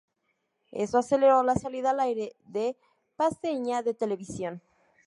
Eso 0.71 0.97
aceleró 0.97 1.43
la 1.43 1.53
salida 1.53 1.91
al 1.91 1.99
aire 1.99 2.35
de 2.47 2.75
Paceña 3.15 3.83
de 3.83 3.93
Televisión. 3.93 4.59